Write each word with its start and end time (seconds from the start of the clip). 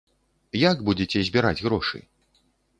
Як 0.61 0.81
будзеце 0.87 1.23
збіраць 1.29 1.55
грошы? 1.65 2.05